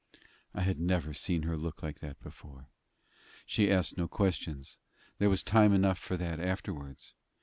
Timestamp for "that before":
1.99-2.69